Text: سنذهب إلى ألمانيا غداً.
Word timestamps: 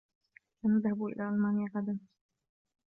سنذهب 0.61 1.05
إلى 1.05 1.29
ألمانيا 1.29 1.69
غداً. 1.75 1.99